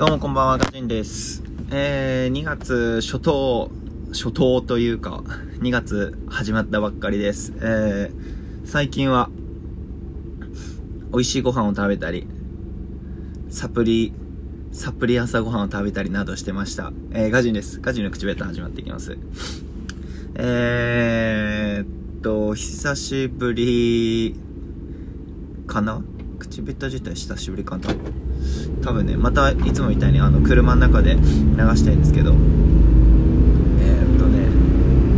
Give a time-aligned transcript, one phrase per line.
[0.00, 1.42] どうもこんばんは、ガジンです。
[1.70, 3.70] えー、2月初頭、
[4.12, 5.22] 初頭というか、
[5.58, 7.52] 2月始まったばっかりです。
[7.60, 9.28] えー、最近は、
[11.12, 12.26] 美味しいご飯を食べたり、
[13.50, 14.14] サプリ、
[14.72, 16.94] サプリ朝ご飯を食べたりなどしてました。
[17.10, 17.78] えー、ガジンです。
[17.78, 19.18] ガジンの口ベタ始まっていきます。
[20.36, 24.34] えーっと、久しぶり
[25.66, 26.02] かな？
[26.38, 27.90] 口ベタ自体久しぶりかな？
[28.82, 31.20] 多分ねまたいつもみたいにあの車の中で流
[31.76, 32.32] したいんですけど。
[32.32, 34.48] えー、っとね。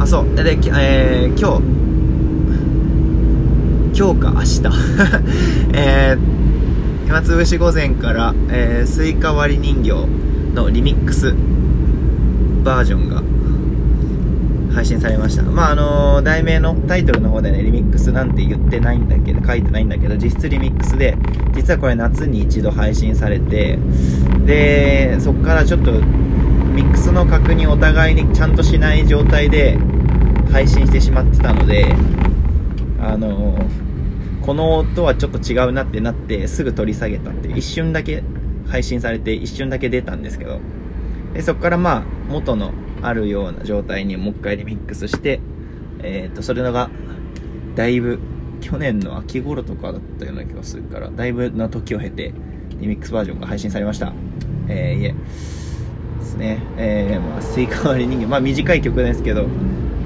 [0.00, 0.34] あそう。
[0.34, 1.74] で、えー、今日。
[3.96, 4.62] 今日か明日。
[5.72, 10.08] えー、暇つぶし午前から、えー、スイカ割り人形
[10.54, 11.32] のリミックス
[12.64, 13.22] バージョンが
[14.74, 15.42] 配信されました。
[15.42, 21.16] まあ、あの題名のタイトルの方でね、リミックスなんて言ってないんだけど、書いてないんだけど、実質リミックスで、
[21.54, 23.78] 実はこれ夏に一度配信されて、
[24.44, 29.78] で、そっからちょっと、ミックスの確認お互いにちゃんとしない状態で
[30.50, 31.94] 配信してしまってたので、
[33.00, 33.56] あの
[34.42, 38.24] この音はちょっと違うなってなって、すぐ取り下げたって、一瞬だけ
[38.66, 40.58] 配信されて、一瞬だけ出たんですけど、
[41.32, 42.72] でそこからまあ、元の
[43.06, 45.40] あるような状態にもう一回リミックスして、
[46.02, 46.90] えっ、と、それのが、
[47.74, 48.18] だいぶ、
[48.60, 52.32] 去年の秋頃とかだったような気がするから、だいぶな時を経て、
[52.80, 54.12] リミックスバージョンが配信されました。
[54.68, 55.14] えー、いえ。
[56.18, 56.58] ですね。
[56.76, 59.46] えー、まあ、スイカ割り人形、まあ短い曲ですけど、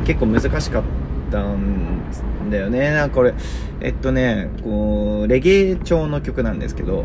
[0.05, 0.83] 結構難しかっ
[1.31, 2.91] たんだよね。
[2.91, 3.35] なんかこれ、
[3.81, 7.05] えっとね、こう、レゲエ調の曲なんですけど、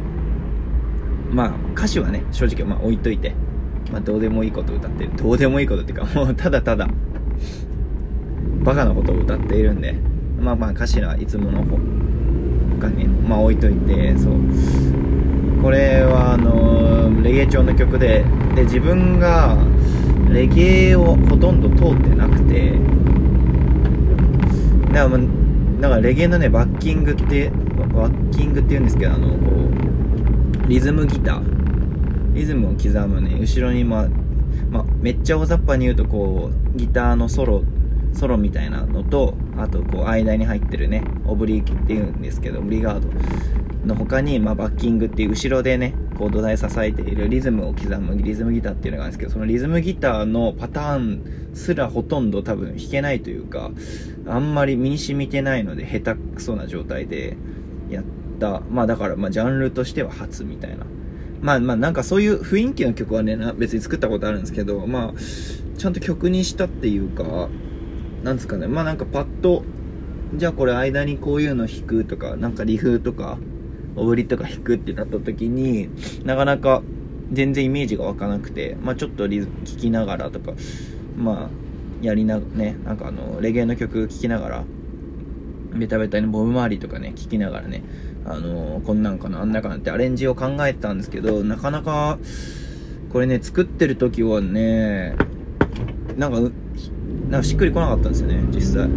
[1.32, 3.34] まあ、歌詞はね、正直まあ置いといて、
[3.92, 5.12] まあ、どうでもいいこと歌ってる。
[5.16, 6.88] どうでもいいことっていうか、もうただただ、
[8.64, 9.94] バカなことを歌っているんで、
[10.40, 11.78] まあまあ歌詞はいつもの方
[12.80, 14.34] 他に、まあ置いといて、そう。
[15.62, 18.25] これはあのレゲエ調の曲で、
[18.56, 19.58] で、自分が
[20.30, 22.73] レゲエをほとんど通ってなくて、
[24.91, 25.24] だから、
[25.81, 27.50] だからレゲエのね、バッキングって、
[27.94, 29.35] バッキングって言うんですけど、あの、こ
[30.66, 31.62] う、リズムギター。
[32.34, 34.08] リズムを刻むね、後ろにまあ、
[34.70, 37.64] まあ、めっちゃ大雑把に言うとこう、ギターのソロ、
[38.14, 43.10] ソロみたいなのと、あとこう、間に入ってるね、オブリーキって言うんですけど、オブリガード
[43.86, 53.72] の他に、まあ、バッキングっていう後ろでね、こう土台支えているリズムを刻むリズムギターっていうのがあるんですけど、そのリズムギターのパターンすらほとんど多分弾けないというか、
[54.28, 57.36] あんまり身に染みてないので下手くそな状態で
[57.90, 58.04] やっ
[58.40, 58.62] た。
[58.72, 60.86] まあだから、まあジャンルとしては初みたいな。
[61.44, 65.14] まあまあなんかそういう雰囲気の曲はね、別に作ったことあるんですけど、まあ、
[65.78, 67.50] ちゃんと曲にしたっていうか、
[68.24, 69.64] なんですかね、まあなんかパッと、
[70.36, 73.38] じゃあこれ間にこういうの弾くとか、なんかリフとか、
[73.98, 75.90] オブリとか弾くってなった時に、
[76.24, 76.82] なかなか
[77.34, 80.53] 全然イメージが湧かなくて、まあちょっとリズム聴きながらとか、
[81.18, 81.50] まあ、
[82.02, 84.64] やりな、ね、なんかあの、レゲエの曲聴きながら、
[85.76, 87.84] ベタベタにボブ周りとかね、聴きながらね、
[88.25, 92.17] あのー、こんなんかな、あんなかなってアレンジを考えてたんですけど、なかなか、
[93.11, 95.16] これね、作ってる時はね、
[96.17, 96.39] なんか、
[97.29, 98.89] なんかしっくりこなかったんですよね、実際。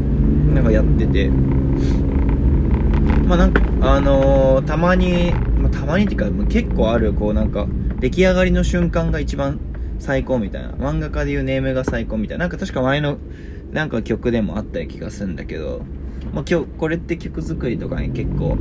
[0.54, 1.28] なんかやってて。
[3.26, 7.66] まあなんか、あのー、たまに、まあ、たまにっていうか、結構ある、こうなんか、
[7.98, 9.58] 出来上がりの瞬間が一番
[9.98, 10.70] 最高みたいな。
[10.70, 12.44] 漫画家でいうネームが最高みたいな。
[12.44, 13.18] なんか確か前の、
[13.72, 15.82] なんか曲でもあった気がするんだけど、
[16.32, 18.56] まあ今日、これって曲作りとかに結構、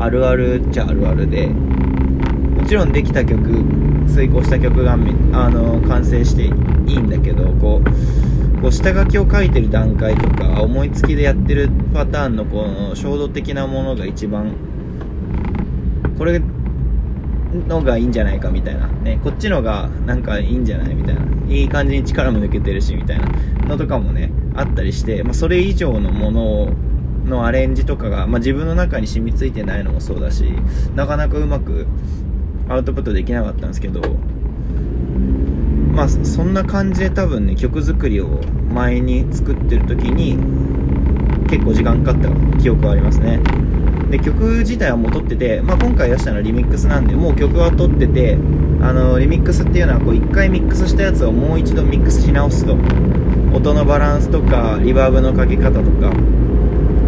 [0.00, 3.64] あるあるっちゃあるあるで、もちろんできた曲、
[4.08, 4.96] 遂行した曲が、あ
[5.50, 14.52] の、完成していいんだけど、こう、こう下書きを書いてる段階とか、思いつきでやってるパターンのこの衝動的なものが一番、
[16.18, 16.40] これ
[17.68, 18.86] のがいいんじゃないかみたいな。
[18.88, 20.94] ね、こっちのがなんかいいんじゃない？
[20.94, 21.22] みたいな。
[21.48, 23.26] いい感じに力も抜けてるし、みたいな
[23.66, 26.72] のとかもね、あったりして、まあ、それ以上のものを、
[27.24, 30.44] のアレンジとかが、まあ、自分の中に染みついてないのもそうだし
[30.94, 31.86] なかなかうまく
[32.68, 34.00] アウトプットできなかったんですけど
[35.92, 38.26] まあそんな感じで多分ね曲作りを
[38.72, 40.36] 前に作ってる時に
[41.48, 43.40] 結構時間かかった記憶はありますね。
[44.10, 48.38] で曲自体はもう撮ってて、まあ、今回出したのはリミックスなんでもう曲は撮ってて
[48.80, 52.76] あのリミックスっていうのはこう1回ミックスしたやつをもう一度ミックスし直すと。
[53.52, 56.12] 音のバランスとかリバーブのかけ方とか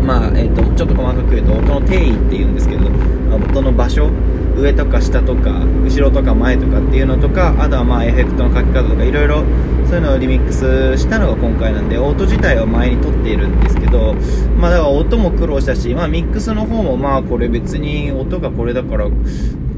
[0.02, 2.86] まあえーと、ちょっと細かく言うと音の定位っていうんですけど
[3.34, 4.10] 音の場所
[4.56, 9.44] 上とか下とか後ろとか前とかっていうのとかあとはまあエフェクトのかけ方とかいろいろ
[9.86, 14.14] そういうのをリミックスしたのが今回なんで音自体は前に撮っているんですけど
[14.58, 19.06] まあだから音も苦労したしまあミックスの方もまあこれ別に音がこれだから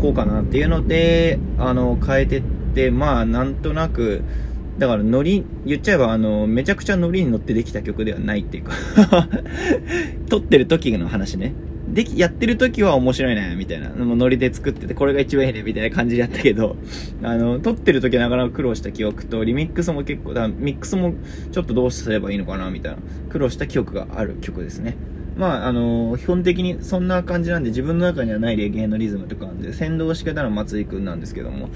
[0.05, 2.43] こうかなっていうので、あの、変えてっ
[2.75, 4.23] て、まあ、なんとなく、
[4.79, 8.73] だからノリ、言っちゃえばあの、めちゃくちゃノリに乗ってできた曲ではないっていうか
[10.29, 11.55] 撮ってる時の話ね。
[11.89, 13.91] でき、やってる時は面白いね、みたいな。
[13.91, 16.77] もうノリで作ってて、これが一番いいね、みたいな感じでやったけど、
[17.23, 21.15] あの、撮ってる時はなかなか苦労した記憶と、リミックスも結構、だミックスも
[21.53, 22.99] ちょっとどうすればいいのかな、みたいな、
[23.29, 24.97] 苦労した記憶がある曲ですね。
[25.37, 31.69] まあ、あの、基本的にそんな感じなんで、自分の中にはないレゲエのリズムとかなんで、先導してたのは松井くんなんですけども、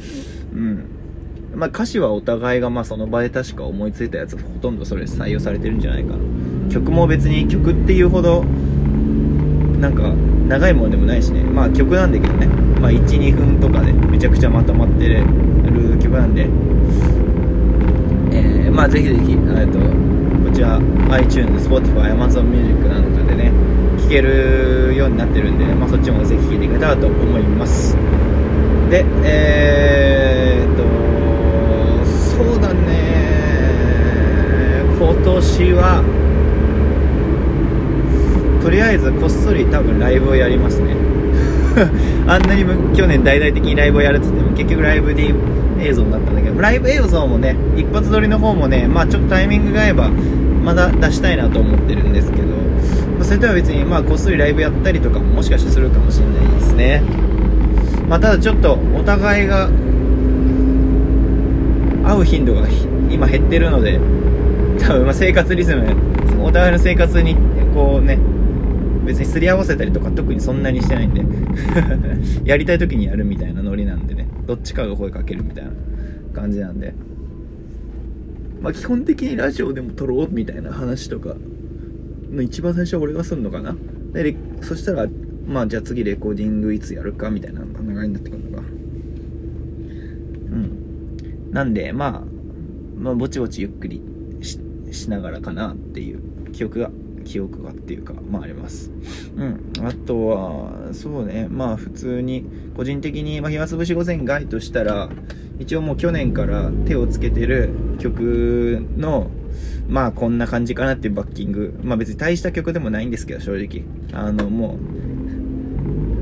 [0.52, 0.84] うん。
[1.58, 6.70] まあ、歌詞はお互いがまあその場で確か思いついたやつほとんどそれ採用されてるんじゃないかな。
[6.70, 8.44] 曲も別に曲っていうほど
[9.80, 10.14] なんか
[10.46, 11.42] 長いものでもないしね。
[11.42, 12.46] まあ曲なんだけどね。
[12.80, 15.24] まあ12分とかでめちゃくちゃまとまってる
[16.00, 16.48] 曲なんで。
[18.30, 23.50] えー、まあぜひぜひえっとこちら iTunes、Spotify、Amazon Music なんかでね
[24.00, 27.96] 聴けるようになってるんで、まあ、そっちもぜひ聴いてくれたらと思います。
[28.90, 30.17] でえー、
[35.58, 36.04] 今年は
[38.62, 40.94] とりあえずこっそり多分ライブをやりますね。
[42.30, 42.64] あんなに
[42.94, 45.34] 去年大々的にライブをやるっつっても結局ライブで
[45.80, 50.10] 映像になったんだけどライブ映像もね一発撮りの方もねまあちょっとタイミングが合えば
[50.64, 52.52] まだ出したいなと思ってるんですけど、ま
[53.22, 57.02] あ、それとは別にまあこっそりライブやったりとかももしかしてするかもしれないですね。
[58.08, 59.68] まあただちょっとお互いが
[62.04, 62.62] 会う頻度が
[63.10, 63.98] 今減ってるので
[64.80, 65.86] 多分ま生活リズム
[66.42, 67.36] お互いの生活に
[67.74, 68.18] こうね
[69.04, 71.24] 別にすり合わせたりとか特にそんなにしてないんで。
[72.44, 74.28] やりたい時にやるみたいなノリなんでね。
[74.46, 75.70] どっちかが声かけるみたいな
[76.34, 76.94] 感じなんで。
[78.60, 81.36] まあ基本的にラジオでも撮ろうみたいな話とか
[82.30, 83.74] の一番最初は俺がすんのかな。
[84.12, 85.08] でそしたら
[85.46, 87.66] まあじゃあ次レコーディングいつやるかみたいな考
[88.02, 88.64] えになってくるのか
[90.52, 91.52] うん。
[91.52, 92.24] なんで、まあ、
[92.98, 94.02] まあ、ぼちぼちゆっくり
[94.92, 96.20] しながらかなっていう
[96.52, 96.90] 記憶が、
[97.24, 98.90] 記憶がっていうか、まああります。
[99.36, 99.72] うん。
[99.84, 102.44] あとは、そうね、まあ普通に、
[102.76, 105.10] 個人的に、まあ、暇つぶし午前外としたら、
[105.58, 109.30] 一応もう去年から手をつけてる曲の、
[109.88, 111.78] まあこんな感じかなっていうバッキング。
[111.82, 113.84] まあ別に大した曲でもないんですけど、正直。
[114.12, 114.78] あの、も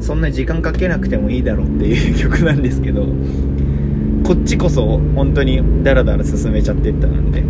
[0.00, 3.06] う、そんな時間かけなくてもいいだろうっていう曲なんですけど、
[4.26, 7.42] こっちこそ本当にダラダラ進めちゃってったなんで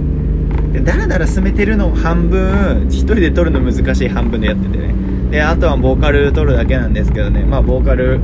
[0.77, 4.95] でダラダラ進めてるの半分一人で撮るの難しい半分でやっててね。
[5.31, 7.45] であとはボーカル撮るだけなんですけどね。
[7.45, 8.21] まあボーカル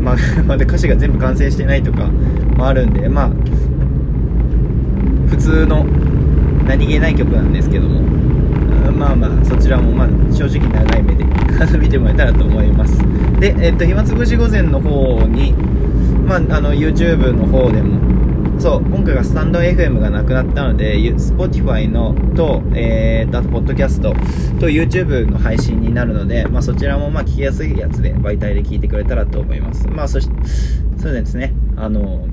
[0.00, 2.08] まあ、 まだ歌詞が全部完成してないとか
[2.56, 3.30] もあるんでまあ
[5.28, 5.84] 普通の
[6.66, 8.00] 何気ない曲なんですけども。
[8.96, 11.24] まあまあそちらもま正直長い目で
[11.80, 13.02] 見てもらえたらと思います。
[13.40, 15.54] でえっと暇つぶし午前の方に
[16.28, 17.98] まあ、あの YouTube の方でも
[18.62, 24.12] そう今回がスタンド FM がなくなったので Spotify のと,、えー、とあとポッドキャスト
[24.60, 29.88] と YouTube の配信になるので、まあ、そちらもまあ聞きやすいやつで媒体で聞いてくれたらと思います。
[29.88, 30.28] まあそし
[30.96, 31.52] そうですね。
[31.76, 32.24] あの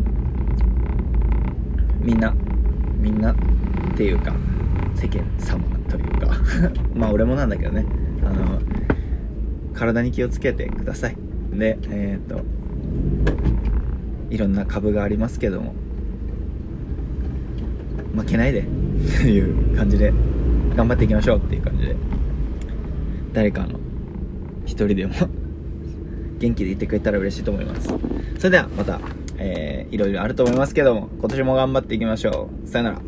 [1.99, 2.35] みんな
[2.99, 3.35] みんなっ
[3.97, 4.35] ていうか
[4.93, 6.37] 世間様というか
[6.93, 7.87] まあ俺もなんだけどね。
[8.23, 8.61] あの
[9.73, 11.17] 体に気をつけてください。
[11.51, 12.43] でえっ、ー、と
[14.29, 15.73] いろんな株がありますけども。
[18.19, 18.59] 負けないで。
[18.61, 18.63] っ
[19.23, 20.13] ていう感じで
[20.75, 21.95] 頑張っていきましょうっていう感じで。
[23.33, 23.79] 誰かの
[24.65, 25.13] 一人でも
[26.39, 27.93] 元気でいてくれたら嬉しいと思います。
[28.37, 28.99] それではまた、
[29.37, 32.67] えー、いろいろあると思いますけども今年も頑張っていきましょう。
[32.67, 33.01] さよなら。